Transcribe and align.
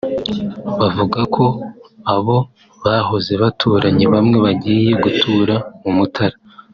bavuga 0.79 1.19
ko 1.35 1.45
abo 2.13 2.37
bahoze 2.83 3.33
baturanye 3.41 4.05
bamwe 4.13 4.37
bagiye 4.45 4.91
gutura 5.03 5.55
mu 5.81 5.91
Mutara 5.97 6.35